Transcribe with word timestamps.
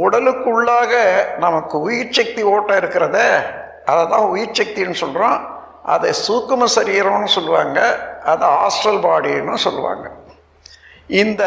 உடலுக்குள்ளாக 0.00 0.92
நமக்கு 1.38 1.80
உயிர் 1.80 2.10
சக்தி 2.10 2.42
ஓட்டம் 2.42 2.76
இருக்கிறத 2.76 3.18
அதை 3.84 4.08
தான் 4.08 4.20
உயிர் 4.20 4.62
சக்தின்னு 4.62 4.94
சொல்கிறோம் 4.94 5.58
அதை 5.82 6.12
சூக்கும 6.28 6.64
சரீரம்னு 6.76 7.24
சொல்லுவாங்க 7.24 7.98
அதை 8.24 8.48
ஹாஸ்டல் 8.48 9.00
பாடின்னு 9.04 9.54
சொல்லுவாங்க. 9.54 10.10
இந்த 11.06 11.42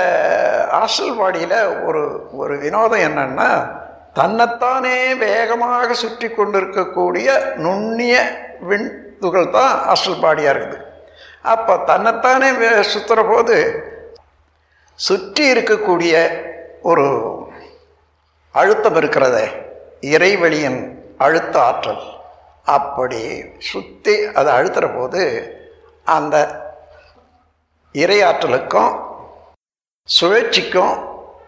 ஹாஸ்டல் 0.71 1.17
பாடியில் 1.17 1.85
ஒரு 1.85 2.29
ஒரு 2.35 2.57
வினோதம் 2.57 2.99
என்னென்னா 2.99 3.81
தன்னைத்தானே 4.13 5.15
வேகமாக 5.15 5.93
சுற்றி 5.93 6.29
கொண்டிருக்கக்கூடிய 6.29 7.53
நுண்ணிய 7.55 8.37
விண் 8.59 9.17
துகள் 9.19 9.49
தான் 9.49 9.79
ஹாஸ்டல் 9.87 10.21
பாடியாக 10.21 10.57
இருக்குது. 10.57 10.81
அப்போ 11.41 11.77
தன்னைத்தானே 11.77 12.51
வே- 12.51 12.83
சுத்துற 12.97 13.29
போது 13.29 13.83
சுற்றி 14.95 15.53
இருக்கக்கூடிய 15.53 16.29
ஒரு 16.81 17.32
அழுத்தம் 18.53 18.95
இருக்கிறதே. 18.95 19.45
இறைவெளியின் 20.01 20.79
அழுத்த 21.17 21.55
ஆற்றல். 21.63 22.03
அப்படி 22.65 23.21
சுற்றி 23.59 24.15
அதை 24.33 24.53
அழுத்துகிற 24.53 24.87
போது 24.97 25.21
அந்த 26.03 26.35
இறையாற்றலுக்கும் 27.93 28.93
சுழற்சிக்கும் 30.19 30.93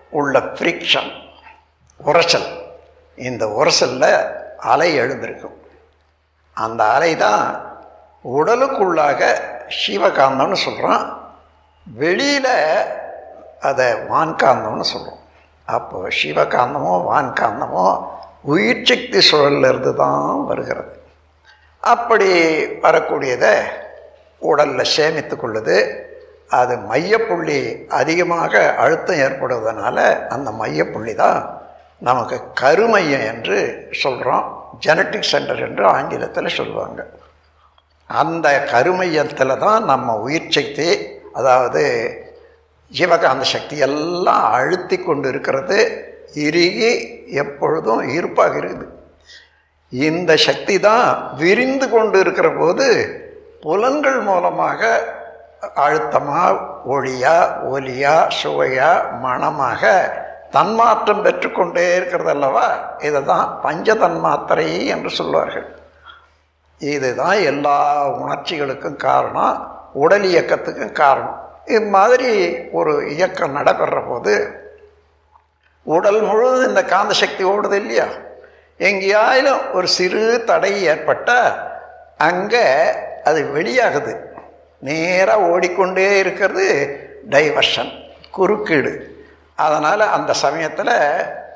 உள்ள 0.09 0.39
ஃப்ரிக்ஷன் 0.39 1.11
உரசல். 2.05 2.49
இந்த 3.15 3.45
உரசலில் 3.59 4.17
அலை 4.57 4.89
எழுந்திருக்கும். 4.95 5.57
அந்த 6.53 6.81
அலை 6.95 7.15
தான் 7.15 7.43
உடலுக்குள்ளாக 8.35 9.21
சிவகாந்தம்னு 9.79 10.59
சொல்கிறோம் 10.65 11.03
வெளியில் 11.95 12.53
அதை 13.61 13.87
வான்காந்தம்னு 13.93 14.87
சொல்கிறோம் 14.93 15.23
அப்போ 15.67 15.99
சிவகாந்தமோ 16.19 16.93
வான்காந்தமோ 17.09 17.85
உயிர் 18.53 18.85
சக்தி 18.89 19.19
சுழல்லிருந்து 19.29 19.91
தான் 20.01 20.43
வருகிறது. 20.49 20.93
அப்படி 21.83 22.29
வரக்கூடியதை 22.83 23.53
உடலில் 24.41 24.91
சேமித்து 24.95 25.35
கொள்ளுது. 25.35 25.77
அது 26.59 26.73
மையப்புள்ளி 26.89 27.59
அதிகமாக 27.99 28.53
அழுத்தம் 28.83 29.21
ஏற்படுவதனால 29.25 29.97
அந்த 30.35 30.49
மையப்புள்ளி 30.61 31.13
தான் 31.23 31.39
நமக்கு 32.07 32.37
கருமையம் 32.61 33.25
என்று 33.31 33.57
சொல்கிறோம் 34.03 34.45
ஜெனட்டிக் 34.85 35.31
சென்டர் 35.31 35.63
என்று 35.67 35.83
ஆங்கிலத்தில் 35.97 36.57
சொல்லுவாங்க. 36.59 37.01
அந்த 38.09 38.47
கருமையத்தில் 38.73 39.61
தான் 39.65 39.83
நம்ம 39.91 40.17
உயிர் 40.25 40.53
சக்தி 40.57 40.89
அதாவது 41.39 41.83
ஜீவகாந்த 42.91 43.45
சக்தி 43.53 43.77
எல்லாம் 43.87 44.45
அழுத்தி 44.57 44.97
கொண்டு 44.97 45.27
இருக்கிறது 45.29 45.77
இறுகி 46.47 46.91
எப்பொழுதும் 47.43 48.03
இருப்பாக 48.17 48.53
இருக்குது. 48.61 48.87
இந்த 49.91 50.31
சக்தி 50.47 50.75
தான் 50.79 51.07
விரிந்து 51.41 51.87
கொண்டு 51.89 52.17
இருக்கிற 52.23 52.47
போது 52.61 52.85
புலன்கள் 53.63 54.19
மூலமாக 54.29 54.81
அழுத்தமாக 55.83 56.55
ஒளியா 56.95 57.37
ஒலியா 57.73 58.15
சுவையா 58.39 58.89
மணமாக 59.23 59.83
தன்மாற்றம் 60.55 61.23
பெற்றுக்கொண்டே 61.25 61.85
இருக்கிறது 61.95 62.31
அல்லவா? 62.33 62.67
இதை 63.07 63.21
தான் 63.31 63.47
பஞ்ச 63.63 63.95
தன்மாத்திரை 64.03 64.67
என்று 64.95 65.09
சொல்வார்கள். 65.19 65.67
இதுதான் 66.81 67.39
எல்லா 67.51 67.79
உணர்ச்சிகளுக்கும் 68.21 69.01
காரணம் 69.07 69.57
உடல் 70.03 70.27
இயக்கத்துக்கும் 70.33 70.97
காரணம். 71.03 71.39
இது 71.65 71.81
மாதிரி 71.81 72.57
ஒரு 72.71 73.09
இயக்கம் 73.09 73.51
நடைபெற 73.51 74.01
போது 74.01 74.33
உடல் 75.83 76.21
முழுவதும் 76.21 76.67
இந்த 76.67 76.83
காந்த 76.83 77.13
சக்தி 77.13 77.43
ஓடுது 77.43 77.73
இல்லையா? 77.73 78.05
எங்கேயாயிலும் 78.77 79.73
ஒரு 79.73 79.87
சிறு 79.87 80.43
தடை 80.45 80.83
ஏற்பட்டால் 80.83 81.51
அங்கே 82.17 82.65
அது 83.23 83.41
வெளியாகுது. 83.55 84.13
நேராக 84.79 85.41
ஓடிக்கொண்டே 85.41 86.17
இருக்கிறது 86.17 86.65
டைவர்ஷன் 87.29 87.91
குறுக்கீடு. 88.31 89.23
அதனால் 89.55 89.99
அந்த 89.99 90.33
சமயத்தில் 90.33 90.95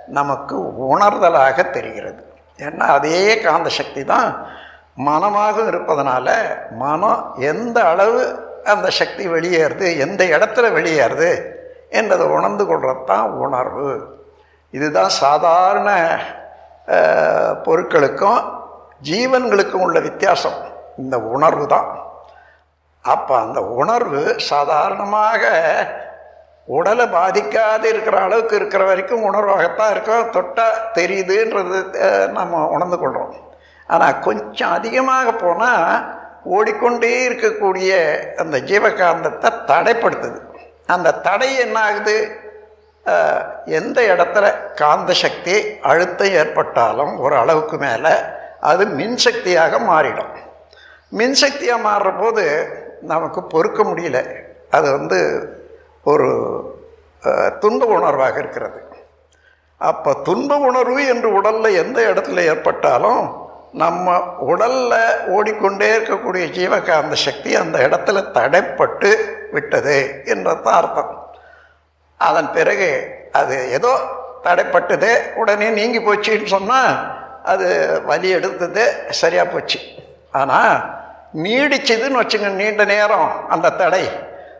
நமக்கு 0.07 0.75
உணர்தலாக 0.75 1.63
தெரிகிறது. 1.63 2.23
ஏன்னா 2.59 2.85
அதே 2.97 3.41
காந்த 3.41 3.69
சக்தி 3.69 4.03
தான் 4.03 4.47
மனமாக 4.95 5.61
இருப்பதனால 5.61 6.27
மனம் 6.71 7.35
எந்த 7.39 7.83
அளவு 7.83 8.47
அந்த 8.73 8.89
சக்தி 8.99 9.23
வெளியேறுது 9.35 9.87
எந்த 10.05 10.21
இடத்துல 10.35 10.65
வெளியேறுது 10.77 11.29
என்றதை 11.99 12.25
உணர்ந்து 12.37 12.63
கொள்கிறது 12.69 13.03
தான் 13.11 13.29
உணர்வு. 13.45 13.89
இதுதான் 14.77 15.13
சாதாரண 15.23 15.89
பொருட்களுக்கும் 17.65 18.41
ஜீவன்களுக்கும் 19.09 19.85
உள்ள 19.87 19.97
வித்தியாசம். 20.07 20.59
இந்த 21.01 21.15
உணர்வு 21.35 21.65
தான். 21.73 21.89
அப்போ 23.13 23.33
அந்த 23.45 23.59
உணர்வு 23.81 24.21
சாதாரணமாக 24.51 25.43
உடலை 26.77 27.05
பாதிக்காது 27.17 27.85
இருக்கிற 27.91 28.15
அளவுக்கு 28.25 28.55
இருக்கிற 28.59 28.81
வரைக்கும் 28.89 29.25
உணர்வாகத்தான் 29.29 29.93
இருக்கும். 29.95 30.25
தொட்டால் 30.35 30.81
தெரியுதுன்றது 30.97 31.79
நம்ம 32.37 32.63
உணர்ந்து 32.75 32.97
கொள்கிறோம் 33.03 33.35
ஆனால் 33.93 34.19
கொஞ்சம் 34.27 34.73
அதிகமாக 34.77 35.31
போனால் 35.43 35.85
ஓடிக்கொண்டே 36.55 37.13
இருக்கக்கூடிய 37.29 37.91
அந்த 38.41 38.57
ஜீவகாந்தத்தை 38.69 39.49
தடைப்படுத்துது. 39.71 40.39
அந்த 40.93 41.17
தடை 41.27 41.49
என்ன 41.65 41.77
ஆகுது 41.87 42.17
எந்த 43.79 43.99
இடத்துல 44.13 44.45
காந்த 44.81 45.11
சக்தி 45.23 45.55
அழுத்தம் 45.91 46.35
ஏற்பட்டாலும் 46.41 47.13
ஒரு 47.25 47.35
அளவுக்கு 47.41 47.77
மேலே 47.77 48.13
அது 48.71 48.83
மின்சக்தியாக 48.99 49.79
மாறிடும். 49.91 50.33
மின்சக்தியாக 51.19 51.85
மாறுற 51.87 52.09
போது 52.19 52.43
நமக்கு 53.13 53.41
பொறுக்க 53.43 53.83
முடியல. 53.83 54.19
அது 54.77 54.87
வந்து 54.97 55.19
ஒரு 56.03 56.29
துன்ப 57.59 57.85
உணர்வாக 57.97 58.37
இருக்கிறது. 58.37 58.79
அப்போ 59.81 60.11
துன்ப 60.27 60.51
உணர்வு 60.69 61.01
என்று 61.13 61.29
உடலில் 61.37 61.79
எந்த 61.83 61.99
இடத்துல 62.11 62.43
ஏற்பட்டாலும் 62.51 63.23
நம்ம 63.71 64.19
உடலில் 64.51 65.25
ஓடிக்கொண்டே 65.27 65.89
இருக்கக்கூடிய 65.97 66.45
ஜீவகாந்த 66.57 67.13
சக்தி 67.13 67.55
அந்த 67.55 67.77
இடத்துல 67.87 68.21
தடைப்பட்டு 68.37 69.09
விட்டது 69.51 70.23
என்றதான் 70.25 70.77
அர்த்தம். 70.79 71.11
அதன் 72.17 72.51
பிறகு 72.51 72.89
அது 73.31 73.71
ஏதோ 73.71 73.91
தடைப்பட்டது 74.43 75.11
உடனே 75.35 75.69
நீங்கி 75.69 75.99
போச்சுன்னு 75.99 76.45
சொன்னால் 76.45 76.95
அது 77.43 77.67
வலி 78.05 78.29
எடுத்தது 78.29 78.83
சரியாக 79.09 79.49
போச்சு. 79.49 79.79
ஆனால் 80.31 80.75
நீடிச்சதுன்னு 81.43 82.21
வச்சுங்க 82.21 82.49
நீண்ட 82.61 82.85
நேரம் 82.85 83.49
அந்த 83.49 83.69
தடை. 83.69 84.03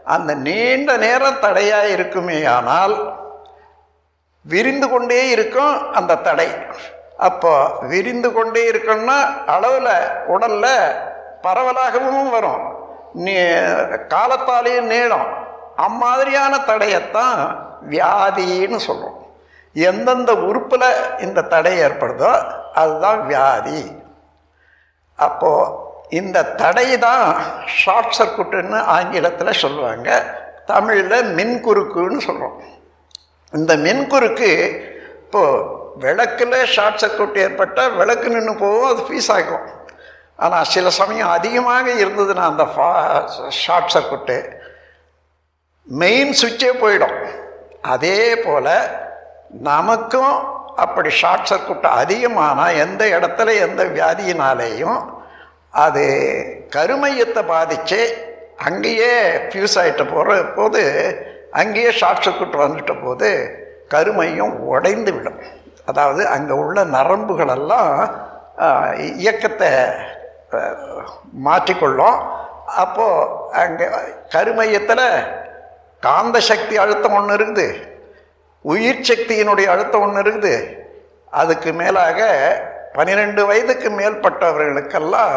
அந்த 0.03 0.33
நீண்ட 0.33 0.97
நேரம் 0.97 1.39
தடையாக 1.39 1.87
இருக்குமே 1.87 2.45
ஆனால் 2.45 2.95
விரிந்து 4.41 4.89
கொண்டே 4.89 5.29
இருக்கும் 5.29 5.91
அந்த 5.91 6.15
தடை. 6.15 6.49
அப்போ 7.27 7.53
விரிந்து 7.91 8.29
கொண்டே 8.33 8.61
இருக்கணும்னா 8.71 9.17
அளவில் 9.53 9.93
உடலில் 10.33 10.95
பரவலாகவும் 11.45 12.29
வரும். 12.35 12.63
நீ 13.25 13.33
காலத்தாலேயும் 14.13 14.91
நீளம். 14.93 15.27
அம்மாதிரியான 15.87 16.53
தடையைத்தான் 16.69 17.39
வியாதின்னு 17.91 18.79
சொல்கிறோம் 18.87 19.17
எந்தெந்த 19.75 20.31
உறுப்பில் 20.47 20.89
இந்த 21.25 21.47
தடை 21.53 21.73
ஏற்படுதோ 21.85 22.31
அதுதான் 22.81 23.21
வியாதி. 23.29 23.81
அப்போது 25.27 25.73
இந்த 26.19 26.37
தடை 26.61 26.87
தான் 27.07 27.25
ஷார்ட் 27.79 28.15
சர்க்குட்டுன்னு 28.19 28.79
ஆங்கிலத்தில் 28.95 29.59
சொல்லுவாங்க. 29.63 30.09
தமிழில் 30.71 31.29
மின்குறுக்குன்னு 31.37 32.19
சொல்கிறோம் 32.27 32.57
இந்த 33.53 33.73
மின்குறுக்கு 33.85 34.49
இப்போது 35.23 35.77
விளக்கில் 36.03 36.55
ஷார்ட் 36.75 37.01
சர்க்கியூட் 37.03 37.37
ஏற்பட்டால் 37.45 37.95
விளக்கு 37.99 38.27
நின்று 38.35 38.53
போகும் 38.63 38.89
அது 38.91 39.01
ஃபீஸ் 39.07 39.31
ஆகும் 39.37 39.65
ஆனால் 40.45 40.69
சில 40.73 40.89
சமயம் 40.99 41.35
அதிகமாக 41.37 41.87
இருந்ததுன்னா 42.03 42.43
அந்த 42.51 42.65
ஃபா 42.73 42.89
ஷார்ட் 43.63 43.93
சர்க்யூட்டு 43.95 44.37
மெயின் 45.87 46.31
சுவிட்சே 46.39 46.71
போயிடும். 46.81 47.17
அதே 47.93 48.19
போல் 48.45 48.73
நமக்கும் 49.69 50.33
அப்படி 50.83 51.09
ஷார்ட் 51.21 51.49
சர்க்கியூட் 51.51 51.87
அதிகமானால் 52.01 52.79
எந்த 52.85 53.03
இடத்துல 53.15 53.55
எந்த 53.65 53.83
வியாதியினாலேயும் 53.95 54.99
அது 55.85 56.03
கருமையத்தை 56.75 57.41
பாதித்து 57.53 58.01
அங்கேயே 58.67 59.13
ஃபியூஸ் 59.49 59.77
ஆகிட்ட 59.81 60.03
போகிற 60.13 60.37
போது 60.57 60.81
அங்கேயே 61.61 61.91
ஷார்ட் 61.99 62.23
சர்க்கியூட் 62.25 62.63
வந்துட்ட 62.63 62.93
போது 63.03 63.29
கருமையும் 63.93 64.55
உடைந்து 64.73 65.11
விடும். 65.15 65.39
அதாவது 65.89 66.21
அங்கே 66.35 66.53
உள்ள 66.63 66.77
நரம்புகளெல்லாம் 66.95 67.91
இயக்கத்தை 69.19 69.69
மாற்றிக்கொள்ளும். 71.47 72.17
அப்போது 72.83 73.27
அங்கே 73.63 73.85
கருமையத்தில் 74.33 75.05
காந்த 76.07 76.37
சக்தி 76.49 76.75
அழுத்தம் 76.83 77.15
ஒன்று 77.19 77.37
இருக்குது. 77.39 77.67
உயிர் 78.73 79.07
சக்தியினுடைய 79.09 79.67
அழுத்தம் 79.73 80.03
ஒன்று 80.05 80.21
இருக்குது. 80.25 80.53
அதுக்கு 81.41 81.69
மேலாக 81.81 82.19
பன்னிரெண்டு 82.97 83.41
வயதுக்கு 83.49 83.89
மேற்பட்டவர்களுக்கெல்லாம் 83.97 85.35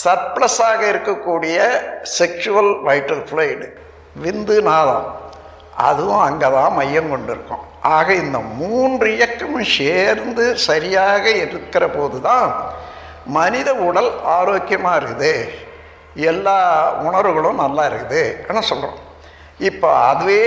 சர்ப்ளஸாக 0.00 0.80
இருக்கக்கூடிய 0.92 1.58
செக்ஷுவல் 2.18 2.72
வைட்டல் 2.88 3.22
ஃப்ளூயிடு 3.28 3.66
விந்து 4.24 4.56
நாதம். 4.68 5.06
அதுவும் 5.88 6.24
அங்கே 6.28 6.48
தான் 6.56 6.76
மையம் 6.78 7.10
கொண்டிருக்கும். 7.12 7.64
ஆக 7.94 8.08
இந்த 8.24 8.38
மூன்று 8.60 9.08
இயக்கமும் 9.16 9.72
சேர்ந்து 9.78 10.44
சரியாக 10.68 11.24
இருக்கிற 11.44 11.84
போது 11.96 12.18
தான் 12.28 12.48
மனித 13.36 13.68
உடல் 13.88 14.10
ஆரோக்கியமாக 14.38 15.00
இருக்குது. 15.02 15.32
எல்லா 16.32 16.58
உணர்வுகளும் 17.06 17.62
நல்லா 17.64 17.84
இருக்குது 17.92 18.22
என்ன 18.48 18.60
சொல்கிறோம் 18.70 18.98
இப்போ 19.68 19.88
அதுவே 20.10 20.42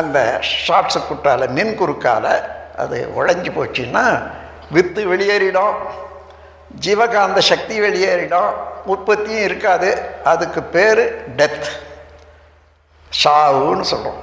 அந்த 0.00 0.18
ஷார்ட்ஸு 0.64 1.00
குட்டால் 1.08 1.52
மின் 1.56 1.74
குறுக்கால் 1.80 2.32
அது 2.82 2.98
உழைஞ்சி 3.18 3.50
போச்சுன்னா 3.56 4.04
வித்து 4.76 5.02
வெளியேறிடும். 5.12 5.76
ஜீவகாந்த 6.84 7.40
சக்தி 7.50 7.76
வெளியேறிடும். 7.86 8.52
உற்பத்தியும் 8.92 9.46
இருக்காது. 9.48 9.90
அதுக்கு 10.32 10.60
பேர் 10.74 11.02
டெத் 11.38 11.68
சாவுன்னு 13.22 13.86
சொல்கிறோம் 13.92 14.22